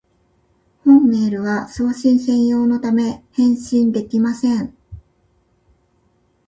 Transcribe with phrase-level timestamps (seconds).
[0.83, 4.75] 本メールは送信専用のため、返信できません